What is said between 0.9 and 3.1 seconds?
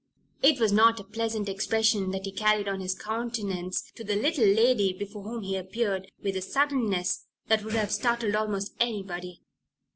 a pleasant expression that he carried on his